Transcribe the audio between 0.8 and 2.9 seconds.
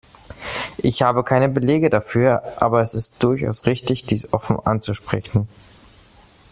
habe keine Belege dafür, aber